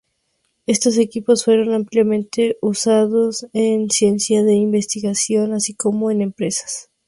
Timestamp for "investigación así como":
4.53-6.09